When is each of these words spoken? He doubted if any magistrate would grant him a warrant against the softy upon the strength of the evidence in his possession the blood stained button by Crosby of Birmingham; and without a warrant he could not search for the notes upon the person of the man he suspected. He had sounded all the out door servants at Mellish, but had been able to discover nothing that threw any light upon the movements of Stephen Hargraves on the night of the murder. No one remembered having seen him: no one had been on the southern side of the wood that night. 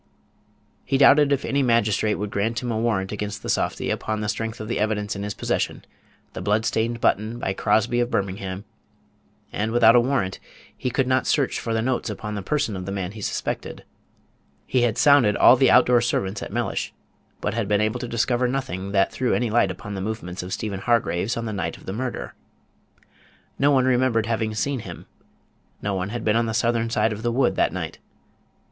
He 0.83 0.97
doubted 0.97 1.31
if 1.31 1.45
any 1.45 1.61
magistrate 1.61 2.15
would 2.15 2.31
grant 2.31 2.63
him 2.63 2.71
a 2.71 2.79
warrant 2.79 3.11
against 3.11 3.43
the 3.43 3.49
softy 3.49 3.91
upon 3.91 4.19
the 4.19 4.29
strength 4.29 4.59
of 4.59 4.67
the 4.67 4.79
evidence 4.79 5.15
in 5.15 5.21
his 5.21 5.35
possession 5.35 5.85
the 6.33 6.41
blood 6.41 6.65
stained 6.65 6.99
button 6.99 7.37
by 7.37 7.53
Crosby 7.53 7.99
of 7.99 8.09
Birmingham; 8.09 8.65
and 9.53 9.71
without 9.71 9.95
a 9.95 9.99
warrant 9.99 10.39
he 10.75 10.89
could 10.89 11.05
not 11.05 11.27
search 11.27 11.59
for 11.59 11.71
the 11.71 11.83
notes 11.83 12.09
upon 12.09 12.33
the 12.33 12.41
person 12.41 12.75
of 12.75 12.87
the 12.87 12.91
man 12.91 13.11
he 13.11 13.21
suspected. 13.21 13.83
He 14.65 14.81
had 14.81 14.97
sounded 14.97 15.35
all 15.37 15.55
the 15.55 15.69
out 15.69 15.85
door 15.85 16.01
servants 16.01 16.41
at 16.41 16.51
Mellish, 16.51 16.91
but 17.39 17.53
had 17.53 17.67
been 17.67 17.79
able 17.79 17.99
to 17.99 18.07
discover 18.07 18.47
nothing 18.47 18.93
that 18.93 19.11
threw 19.11 19.35
any 19.35 19.51
light 19.51 19.69
upon 19.69 19.93
the 19.93 20.01
movements 20.01 20.41
of 20.41 20.51
Stephen 20.51 20.79
Hargraves 20.79 21.37
on 21.37 21.45
the 21.45 21.53
night 21.53 21.77
of 21.77 21.85
the 21.85 21.93
murder. 21.93 22.33
No 23.59 23.69
one 23.69 23.85
remembered 23.85 24.25
having 24.25 24.55
seen 24.55 24.79
him: 24.79 25.05
no 25.83 25.93
one 25.93 26.09
had 26.09 26.25
been 26.25 26.35
on 26.35 26.47
the 26.47 26.55
southern 26.55 26.89
side 26.89 27.13
of 27.13 27.21
the 27.21 27.31
wood 27.31 27.55
that 27.55 27.71
night. 27.71 27.99